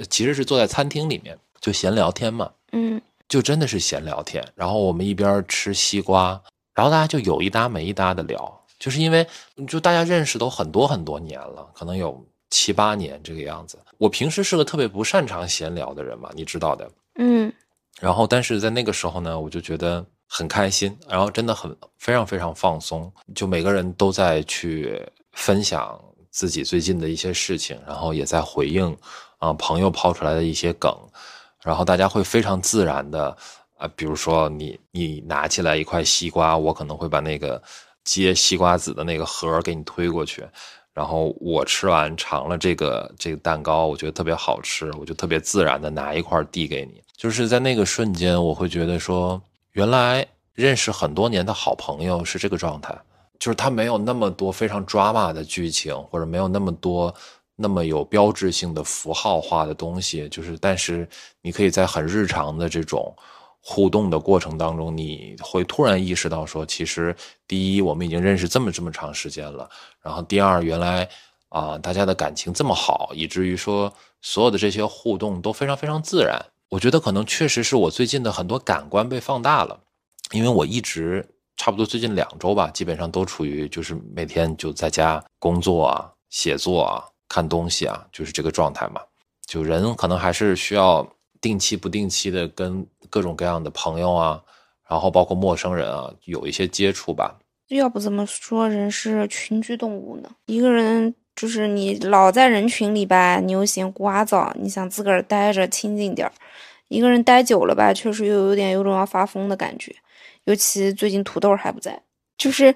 [0.09, 3.01] 其实是坐在餐厅里面就闲聊天嘛，嗯。
[3.29, 6.41] 就真的是闲聊天，然后我们一边吃西瓜，
[6.73, 9.25] 然后大家就有一搭没一搭的聊，就是因为
[9.67, 13.77] 就大家认识都很多很多年了，可能有七八年这个样子。
[13.97, 16.89] 我平时是个特别不擅长闲聊的人嘛，你知道的。
[17.19, 17.53] 嗯。
[18.01, 28.97] 然后，但是在那个时候呢，我就觉得很开心，然后真的很非常非常放松，就每个人都在去分享自己最近的一些事情，然后也在回应
[29.39, 30.91] 啊朋友抛出来的一些梗。
[31.63, 33.35] 然后大家会非常自然的，
[33.77, 37.61] 啊，比如说你你拿起来一块西瓜，我可能会把那个
[38.03, 40.47] 接西瓜籽的那个盒给你推过去，
[40.93, 49.41] 然后我吃完尝了这个这个蛋糕，我觉得特别好吃，我就特别自然的拿一块递给你，就是在那个瞬间，我会觉得说，
[49.73, 52.97] 原来认识很多年的好朋友是这个状态，
[53.37, 57.13] 就是他没有那么多非常 drama 的剧情，或者没有那么多。
[57.61, 61.05] 那么有标志性的符号化的东西，就是但是
[61.41, 63.13] 你可以在很日常的这种
[63.61, 67.13] 互动的过程当中，你会突然意识到说，其实
[67.45, 69.69] 第一，我们已经认识这么这么长时间了，
[70.01, 71.09] 然后第二，原来
[71.49, 76.39] 啊大家的感情这么好，以至于说所有的这些互动都非常非常自然。
[76.69, 79.77] 我觉得可能确实是我最近的很多感官被放大了，
[80.31, 87.03] 因为我一直差不多最近两周吧，基本上都处于就是每天就在家工作啊、写作啊。
[87.29, 88.99] 看东西啊，就是这个状态嘛。
[89.45, 91.07] 就人可能还是需要
[91.39, 94.43] 定期不定期的跟各种各样的朋友啊，
[94.87, 97.39] 然后包括陌生人啊，有一些接触吧。
[97.69, 100.29] 要不怎么说人是群居动物呢？
[100.47, 106.33] 一个人就是你老在人群里吧，你又嫌聒噪，你想自个儿待着清静点儿。
[106.87, 109.95] 一个人待久了吧，确实又有点有种要发疯的感觉。
[110.45, 112.01] 尤其最近土豆还不在，
[112.37, 112.75] 就是。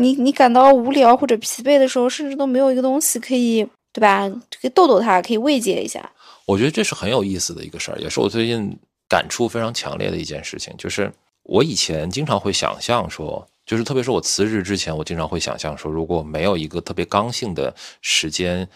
[0.00, 4.26] 你你感到无聊或者疲惫的时候，甚至都没有一个东西可以，对吧？
[4.28, 6.10] 可以逗逗他，可以慰藉一下。
[6.46, 8.76] 我觉得这是很有意思的一个事儿，也是我最近
[9.08, 10.74] 感触非常强烈的一件事情。
[10.78, 18.66] 就是我以前经常会想象说，就是特别是我辞职之前，我经常会想象说，如果没有一个特别刚性的时间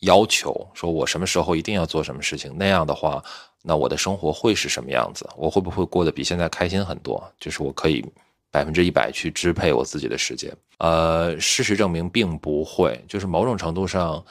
[0.00, 3.22] 要求，说我什么时候一定要做什么事情，那样的话，
[3.62, 5.28] 那我的生活会是什么样子？
[5.36, 7.22] 我会不会过得比现在开心很多？
[7.40, 8.04] 就是我可以。
[8.50, 14.22] 百分之一百去支配我自己的时间，呃，事实证明并不会，就是某种程度上，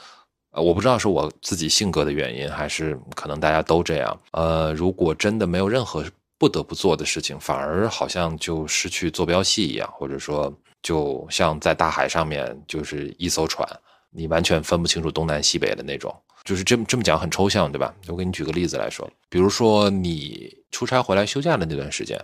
[0.52, 4.20] 呃，我不知道是我自己性格的原因，还是可能大家都这样。
[4.32, 6.04] 呃，如果真的没有任何
[6.38, 10.52] 不得不做的事情，反而好像就失去坐标系一样，或者说，
[10.82, 13.66] 就像在大海上面，就是一艘船，
[14.10, 16.14] 你完全分不清楚东南西北的那种。
[16.44, 17.94] 就是这么这么讲很抽象，对吧？
[18.08, 22.18] 我给你举个例子来说，比如说你出差回来休假的那段时间。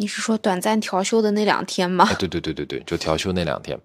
[0.00, 2.08] 你是说短暂调休的那两天吗？
[2.14, 3.78] 对对对对对，就调休那两天，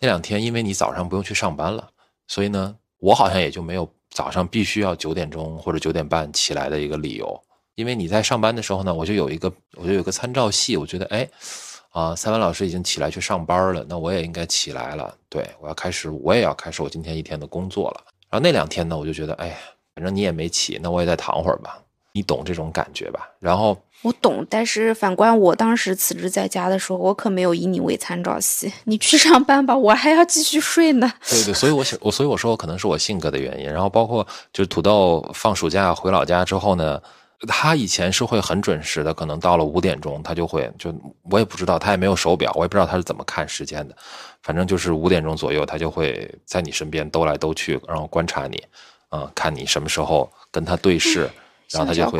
[0.00, 1.90] 那两天因为你早上不用去上班了，
[2.26, 7.38] 所以呢，我好像也就没有早上必须要九点钟或者九点半起来的一个理由。
[7.74, 11.28] 因为你在上班的时候呢，我就有一个我就有个参照系，我觉得哎，
[11.90, 15.14] 啊，赛文老师已经起来去上班了，那我也应该起来了。
[15.28, 18.04] 对我要开始，我也要开始我今天一天的工作了。
[18.30, 19.54] 然后那两天呢，我就觉得哎，
[19.94, 21.78] 反正你也没起，那我也再躺会儿吧。
[22.18, 23.28] 你懂这种感觉吧？
[23.38, 23.78] 然后。
[24.02, 28.72] 我懂，但是反观我当时辞职在家的时候，我可没有以你为参照系。
[28.84, 31.12] 你去上班吧，我还要继续睡呢。
[31.28, 33.66] 对对，所以我想我所以我说可能是我性格的原因。
[33.66, 37.02] 然后包括就是土豆放暑假回老家之后呢，
[37.48, 40.94] 他以前是会很准时的，可能到了五点钟他就会就
[41.28, 43.96] 我也不知道他也没有手表，我也不知道他是怎么看时间的，
[44.42, 48.62] 反正就是五点钟左右他就会在你身边兜来兜去，然后观察你，
[49.10, 51.28] 嗯，看你什么时候跟他对视。
[51.72, 52.18] 然后他就会，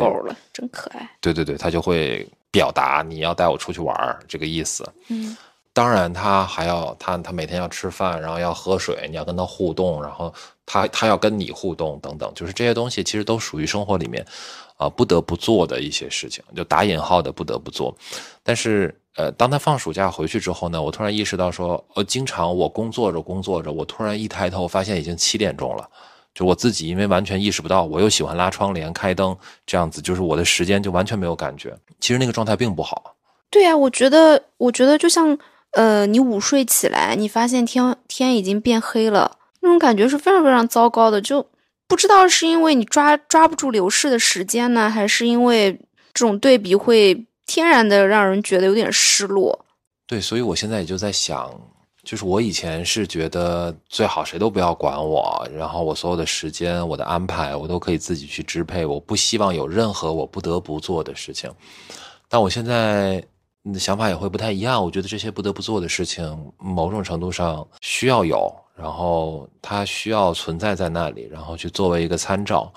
[0.53, 1.09] 真可爱。
[1.19, 4.87] 对对对，他就会表达你要带我出去玩儿这个意思。
[5.07, 5.35] 嗯，
[5.73, 10.33] 当然他还要他他每天要吃饭，然后要喝水，你要跟他互动，然后
[10.65, 14.25] 他他要跟你互动等等，就是这些东西其实都属于生活里面
[14.77, 17.95] 啊不得不做的一些事情，就打引号的不得不做。
[18.43, 25.89] 但是呃，当他放暑假回去之后呢，我突然意识到说，呃，经常我工作着工作着，我突然一抬头发现已经七点钟了。
[26.39, 31.77] 就我自己，因为完全意识不到，我又喜欢拉窗帘、开灯，这样子，就是我的时间就完全没有感觉。
[31.99, 33.17] 其实那个状态并不好。
[33.49, 35.37] 对呀，我觉得，我觉得就像，
[35.71, 41.19] 呃，你午睡起来，你发现天天已经变黑了，那种感觉是非常非常糟糕的。
[41.19, 41.45] 就
[41.89, 45.73] 不知道是因为你抓抓不住流逝的时间呢，还是因为
[46.13, 49.65] 这种对比会天然的让人觉得有点失落。
[50.07, 51.53] 对，所以我现在也就在想。
[52.03, 58.85] 就是我以前是觉得最好谁都不要管我，然后我所有的时间、我的安排，我都可以自己去支配。
[58.85, 61.51] 我不希望有任何我不得不做的事情。
[62.27, 63.23] 但我现在
[63.77, 64.83] 想法也会不太一样。
[64.83, 72.71] 我觉得这些不得不做的事情，某种程度上需要有，然后它需要存在在那里，然后去作为一个参照。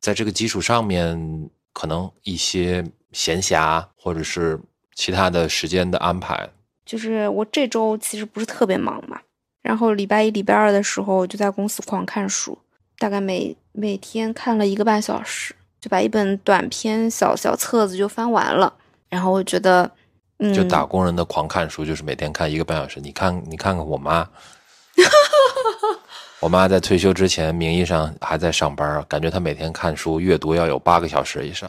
[0.00, 4.60] 在这个基础上面，可能一些闲暇或者是
[4.94, 6.48] 其他的时间的安排。
[6.86, 9.20] 就是我这周其实不是特别忙嘛，
[9.60, 12.56] 然后礼拜一、礼拜二的时候就在公司狂看书，
[12.96, 18.72] 大概每每天看了一个半小时，就把一本短篇小小册子就翻完了。
[19.08, 19.90] 然后我觉得，
[20.38, 23.00] 嗯，就打工人的狂看书就是每天看一个半小时。
[23.00, 24.24] 你看，你看看我妈，
[26.38, 31.68] 我妈在退休之前名义上还在上班，感觉她每天看书阅读要有八个小时以上。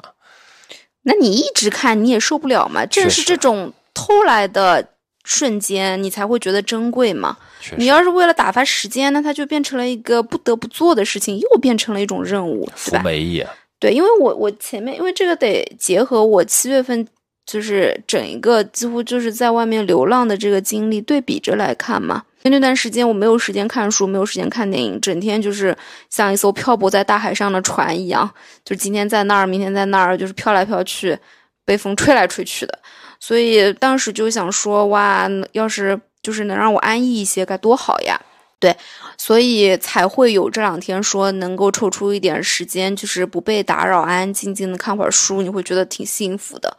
[1.02, 2.86] 那你一直看你也受不了嘛？
[2.86, 4.88] 正是这种偷来的。
[5.28, 7.36] 瞬间你才会觉得珍贵嘛？
[7.76, 13.02] 你要是为了打发时间，那它就变成了一个不得不做的事情，又变成了一种任务，对吧？
[13.04, 13.46] 没意。
[13.78, 17.06] 对，因为我我前面因为这个得结合我七月份
[17.46, 22.24] 就是整一个几乎就是在外面流浪的这个经历对比着来看嘛。
[22.44, 25.76] 那段时间我没有时间看书，没有时间看电影，整天就是
[26.10, 28.30] 像一艘漂泊在大海上的船一样，
[28.64, 31.18] 就今天在那儿，明天在那儿，就是飘来飘去，
[31.66, 32.80] 被风吹来吹去的。
[33.20, 38.20] 所以当时就想说，哇，要是就是能让我安逸一些，该多好呀！
[38.60, 38.76] 对，
[39.18, 46.76] 所以才会有这两天说能够抽出一点时间，就是不被打扰，安安静静的看会儿书，你会觉得挺幸福的。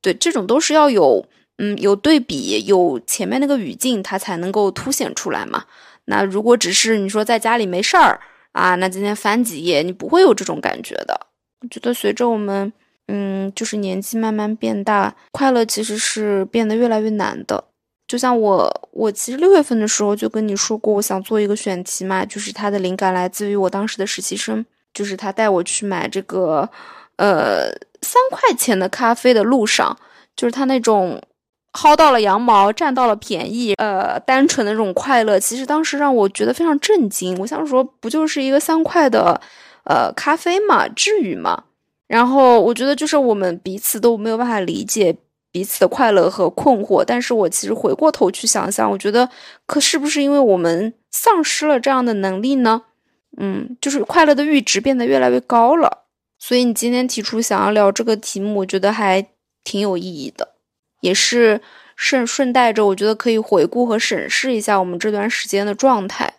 [0.00, 1.26] 对，这种都是要有。
[1.58, 5.64] 嗯，有对比，有前面那个语境，它才能够凸显出来嘛。
[6.06, 8.20] 那如果只是你说在家里没事儿
[8.50, 11.28] 啊，那今天翻几页，你不会有这种感觉的。
[11.60, 12.72] 我觉得随着我们，
[13.08, 17.64] 嗯，就是年纪慢慢变大，快乐其实是变得越来越难的。
[18.06, 26.68] 就像我，我其实六月份的时候就跟你说过，我想做一个选题嘛，就是它的灵感来自于我当时的实习生，就是他带我去买这个，
[27.16, 27.70] 呃，
[28.02, 29.96] 三块钱的咖啡的路上，
[30.36, 31.20] 就是他那种。
[31.76, 37.36] 薅到了羊毛，占到了便宜，呃，单纯的这种快乐，其实当时让我觉得非常震惊。
[37.40, 39.40] 我想说，不就是一个三块的，
[39.82, 41.64] 呃，咖啡嘛，至于吗？
[42.06, 45.16] 然后我觉得，就是我们彼此都没有办法理解
[45.50, 47.04] 彼此的快乐和困惑。
[47.04, 49.28] 但是我其实回过头去想想，我觉得，
[49.66, 52.82] 可是不是因为我们丧失了这样的能力呢？
[53.38, 56.04] 嗯，就是快乐的阈值变得越来越高了。
[56.38, 59.26] 所以你今天提出想要聊这个题目，我觉得还
[59.64, 60.54] 挺有意义的。
[61.00, 61.60] 也是
[61.96, 66.34] 顺顺带着，我觉得可以回顾和审视一下我们这段时间的状态。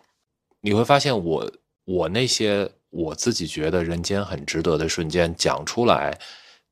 [0.60, 1.52] 你会发现，我
[1.84, 6.18] 我那些我自己觉得人间很值得的瞬间讲出来，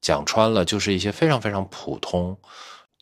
[0.00, 2.36] 讲穿了就是一些非常非常普通。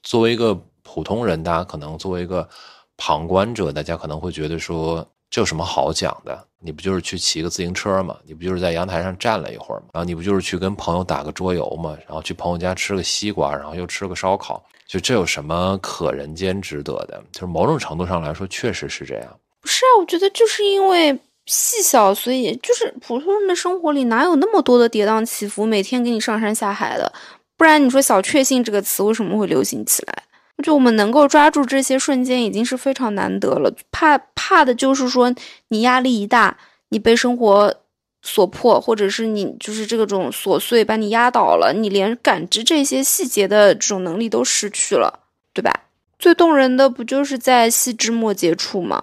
[0.03, 2.49] 作为一个普通人，大家可能作为一个
[2.97, 5.07] 旁观者，大家可能会觉得说。
[5.35, 6.47] 这有什么好讲的？
[6.59, 8.15] 你不就是去骑个自行车吗？
[8.27, 9.87] 你不就是在阳台上站了一会儿吗？
[9.95, 11.97] 然后你不就是去跟朋友打个桌游吗？
[12.07, 17.25] 然后去朋友家吃个西瓜，然后又吃个烧烤，就这有什么可人间值得的？
[17.33, 19.41] 就是某种程度上来说，确实是这样。
[19.63, 27.12] 不是啊，我觉得就是因为细小，所以就是普通人的生活里哪有那么多的跌宕起伏，每天给你上山下海的？
[27.57, 30.22] 不然你说“小确幸”这个词为什么会流行起来？
[30.62, 33.72] 就我们能够抓住这些瞬间，已经是非常难得了。
[33.90, 35.34] 怕怕的就是说，
[35.68, 36.57] 你压力一大，
[36.90, 37.74] 你被生活
[38.22, 45.20] 所迫，或者是你就是这个种琐碎把你压倒了，你连感知这些细节的这种能力都失去了，
[45.53, 45.72] 对吧？
[46.18, 49.03] 最动人的不就是在细枝末节处吗？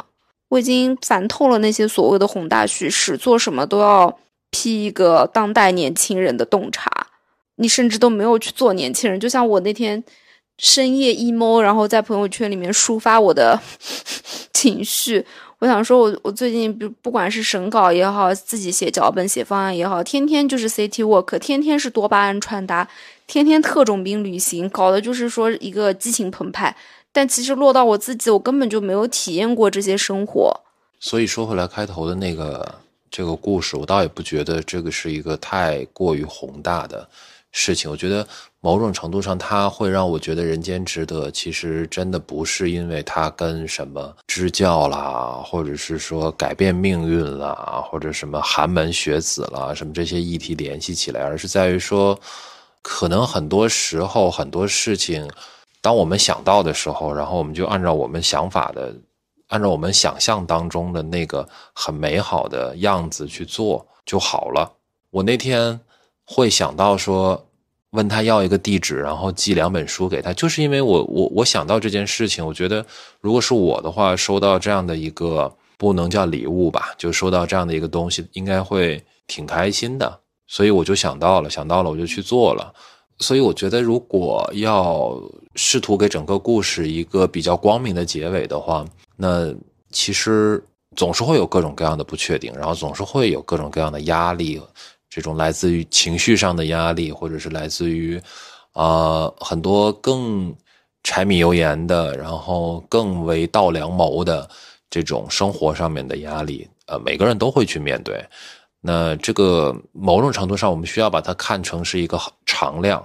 [0.49, 4.19] 我已经烦透了那些所谓的宏大叙事，做什么都要
[4.51, 7.07] 批一个当代年轻人的洞察，
[7.55, 9.19] 你甚至都没有去做年轻人。
[9.19, 10.03] 就像我那天。
[10.61, 13.57] 深夜 emo，然后在朋友圈里面抒发我的
[14.51, 15.25] 情绪。
[15.59, 22.85] 我想说，我我最近不不管是审稿也好，自己写脚本、写方案也好，天天就是 CT work，天天是多巴胺穿搭，
[23.25, 26.75] 天天特种兵旅行，搞的就是说一个激情澎湃。
[27.19, 30.57] 但其实落到我自己，我根本就没有体验过这些生活。
[31.01, 32.75] 所以说回来开头的那个
[33.11, 37.05] 这个故事，我倒也不觉得这个是一个太过于宏大的
[37.51, 37.91] 事情。
[37.91, 38.25] 我觉得。
[38.61, 41.31] 某种程度上，它会让我觉得人间值得。
[41.31, 52.19] 其实真的不是因为它跟什么支教啦，或者是说改变命运啦，或者什么寒门学子啦，什么这些议题联系起来，而是在于说，
[52.81, 55.25] 可能很多时候很多事情，
[55.81, 58.93] 当我们想到的时候，然后我们就按照我们想法的，
[59.47, 64.71] 按照我们想象当中的那个很美好的样子去做就好了。
[65.11, 65.79] 我那天
[66.25, 67.45] 会想到说。
[67.93, 72.85] 问他要一个地址，然后寄两本书给他，就是因为我我我想到这件事情，我觉得
[73.19, 80.19] 如果是我的话，收到这样的一个不能叫礼物吧，就收到这样的一个东西，应该会挺开心的。
[80.45, 82.71] 所以我就想到了，想到了我就去做了。
[83.17, 85.19] 所以我觉得，如果要
[85.61, 88.85] 试图给整个故事一个比较光明的结尾的话，
[89.17, 89.53] 那
[89.91, 90.63] 其实
[90.95, 94.61] 总是会有各种各样的不确定，然后总是会有各种各样的压力。
[95.09, 98.21] 这种来自于情绪上的压力，或者是来自于，
[98.71, 100.55] 呃，很多更
[101.03, 104.49] 柴米油盐的，然后更为道良谋的
[104.89, 108.23] 这种生活上面的压力，呃，每个人都会去面对。
[108.79, 113.03] 那这个某种程度上，我们需要把它看成是一个常量。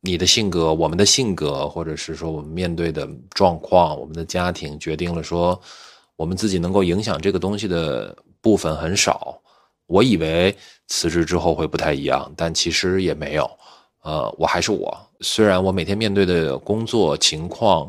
[0.00, 5.60] 你的性格，我们的性格，或者是说我们面对的状况，我们的家庭，决定了说
[6.16, 9.40] 我们自己能够影响这个东西的部分很少。
[9.86, 13.50] 我以为辞职之后会不太一样，但其实也没有。
[14.02, 17.88] 呃，我还是我，虽然我每天面对的工作情况、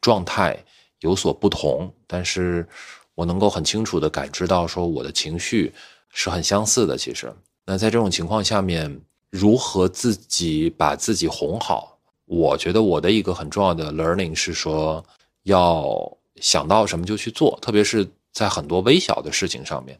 [0.00, 0.56] 状态
[1.00, 2.66] 有所不同，但是
[3.14, 5.72] 我能够很清楚地感知到，说我的情绪
[6.10, 6.98] 是很相似的。
[6.98, 7.32] 其实，
[7.64, 9.00] 那在这种情况下面，
[9.36, 15.04] 如何自己把自己哄好，我觉得我的一个很重要的 learning 是说，
[15.44, 16.10] 要
[16.40, 19.98] 想到什么就去做，特别是在很多微小的事情上面，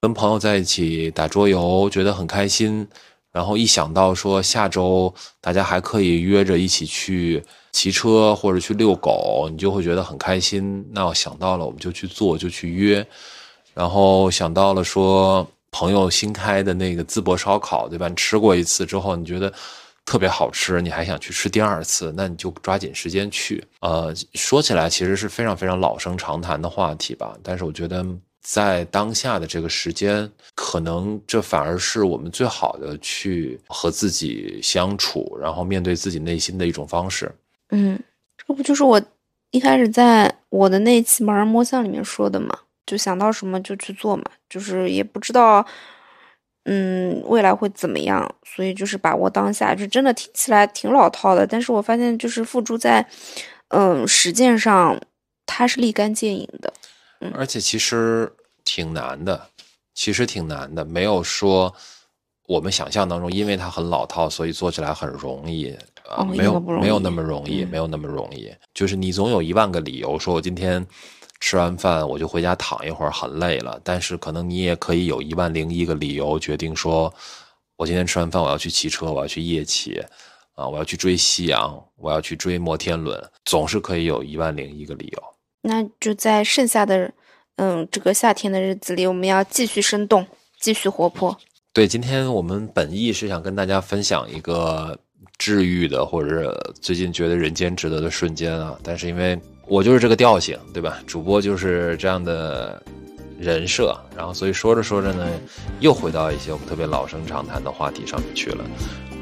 [0.00, 2.86] 跟朋友在一起打桌游，觉得很开心。
[3.30, 10.84] 然后一想到说下周大家还可以约着一起去骑车或者去遛狗，你就会觉得很开心。
[10.92, 13.06] 那我想到了，我们就去做，就去约。
[13.74, 18.08] 然后想到了说朋友新开的那个淄博烧烤，对吧？
[18.08, 19.52] 你吃过一次之后，你觉得
[20.04, 23.62] 特别好吃，你还想去吃第二次，那你就抓紧时间去。
[23.80, 28.04] 呃，说起来其实是非常非常老生常谈的话题吧，但是我觉得。
[28.40, 37.30] 在当下的这个时间，可能这反而是我们最好的去和自己相处，然后面对自己内心的一种方式。
[37.70, 37.98] 嗯，
[38.38, 39.02] 这不就是我
[39.50, 42.58] 一开始在我的那期盲人摸象里面说的嘛？
[42.88, 45.64] 就想到什么就去做嘛，就是也不知道，
[46.64, 53.06] 嗯，未来会怎么样，所以就是把握当下，就真的听起来挺老套的，但是我发现就是付诸在，
[53.68, 54.98] 嗯，实践上，
[55.44, 56.72] 它是立竿见影的。
[57.34, 58.32] 而且其实
[58.64, 59.48] 挺难的，
[59.94, 61.74] 其实挺难的，没有说
[62.46, 65.76] 我们想象当中，因为它很老套，所以做起来很容易
[66.08, 68.50] 啊，没有没有那么容易，没有那么容易。
[68.72, 70.86] 就是你总有一万个理由，说我今天
[71.40, 73.80] 吃完饭我就回家躺一会儿，很累了。
[73.84, 77.12] 但是可能你也可以有一万零一个理由，决定说
[77.76, 80.00] 我今天吃完饭我要去骑车，我要去夜骑
[80.54, 85.22] 啊，我要去追夕阳，我要去追摩天轮，总是可以有一万零一个理由。
[85.62, 87.12] 那就在剩下的，
[87.56, 90.26] 嗯，这个夏天的日子里，我们要继续生动，
[90.60, 91.36] 继续活泼。
[91.72, 94.98] 对，今天我们本意是想跟大家分享一个
[95.36, 98.76] 治愈的，或者最近觉得人间值得的瞬间啊。
[98.82, 99.38] 但是因为
[99.68, 100.98] 我就是这个调性，对吧？
[101.06, 102.82] 主播就是这样的
[103.38, 105.26] 人设，然后所以说着说着呢，
[105.80, 108.64] 又回到一些我们特别老生常谈的话题上面去了。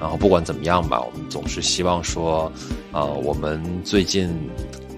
[0.01, 2.51] 然后不管怎么样吧，我们总是希望说，
[2.92, 4.34] 呃，我们最近。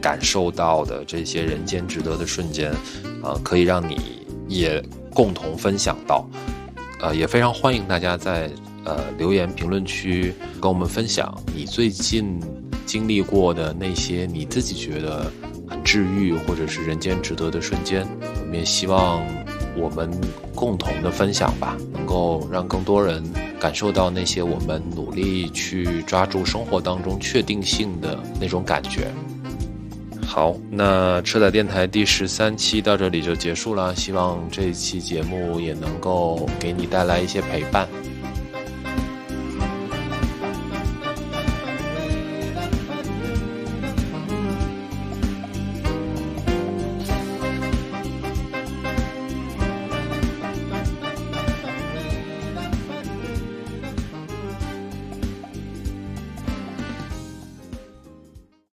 [0.00, 2.70] 感受到的这些人间值得的瞬间，
[3.20, 4.80] 啊，可以让你也
[5.12, 6.24] 共同分享到，
[7.00, 8.48] 呃，也非常欢迎大家在
[8.84, 12.40] 呃留言评论区跟我们分享你最近
[12.88, 15.30] 经历过的那些你自己觉得
[15.68, 18.06] 很治愈或者是人间值得的瞬间。
[18.40, 19.22] 我们也希望
[19.76, 20.10] 我们
[20.54, 23.22] 共同的分享吧，能够让更多人
[23.60, 29.08] 感受到那些我们努力去抓住生活当中确定性的那种感觉。
[30.26, 33.94] 好，那车载电台第十三期到这里就结束了。
[33.94, 37.86] 希望这一期节目也能够给你带来一些陪伴。